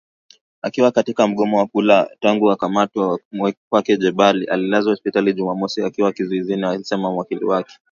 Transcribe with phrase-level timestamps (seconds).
[0.61, 3.19] Akiwa katika mgomo wa kula tangu kukamatwa
[3.69, 7.79] kwake Jebali alilazwa hospitali Jumamosi akiwa kizuizini walisema mawakili wake